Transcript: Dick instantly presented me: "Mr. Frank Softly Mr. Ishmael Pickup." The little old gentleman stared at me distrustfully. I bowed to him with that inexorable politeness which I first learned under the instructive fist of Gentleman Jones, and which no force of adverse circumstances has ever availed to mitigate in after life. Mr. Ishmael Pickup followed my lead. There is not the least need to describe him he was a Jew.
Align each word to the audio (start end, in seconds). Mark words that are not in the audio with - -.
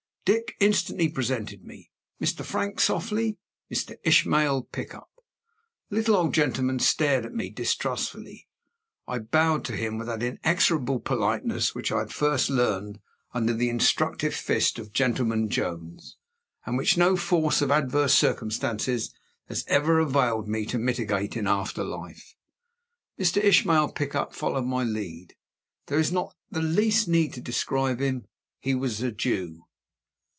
Dick 0.23 0.55
instantly 0.59 1.09
presented 1.09 1.65
me: 1.65 1.89
"Mr. 2.21 2.45
Frank 2.45 2.79
Softly 2.79 3.39
Mr. 3.73 3.95
Ishmael 4.03 4.61
Pickup." 4.71 5.09
The 5.89 5.95
little 5.95 6.15
old 6.15 6.33
gentleman 6.35 6.77
stared 6.77 7.25
at 7.25 7.33
me 7.33 7.49
distrustfully. 7.49 8.47
I 9.07 9.17
bowed 9.17 9.65
to 9.65 9.75
him 9.75 9.97
with 9.97 10.05
that 10.07 10.21
inexorable 10.21 10.99
politeness 10.99 11.73
which 11.73 11.91
I 11.91 12.05
first 12.05 12.51
learned 12.51 12.99
under 13.33 13.51
the 13.51 13.67
instructive 13.69 14.35
fist 14.35 14.77
of 14.77 14.93
Gentleman 14.93 15.49
Jones, 15.49 16.17
and 16.67 16.77
which 16.77 16.97
no 16.97 17.17
force 17.17 17.63
of 17.63 17.71
adverse 17.71 18.13
circumstances 18.13 19.11
has 19.47 19.65
ever 19.67 19.97
availed 19.97 20.45
to 20.69 20.77
mitigate 20.77 21.35
in 21.35 21.47
after 21.47 21.83
life. 21.83 22.35
Mr. 23.19 23.43
Ishmael 23.43 23.93
Pickup 23.93 24.35
followed 24.35 24.65
my 24.65 24.83
lead. 24.83 25.33
There 25.87 25.99
is 25.99 26.11
not 26.11 26.35
the 26.51 26.61
least 26.61 27.07
need 27.07 27.33
to 27.33 27.41
describe 27.41 27.99
him 27.99 28.27
he 28.59 28.75
was 28.75 29.01
a 29.01 29.11
Jew. 29.11 29.63